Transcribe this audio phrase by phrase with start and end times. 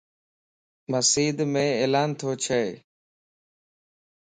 [0.91, 2.63] مسيڌم عيلان توچهه